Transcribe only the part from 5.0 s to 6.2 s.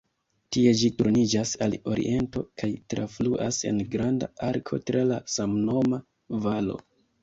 la samnoma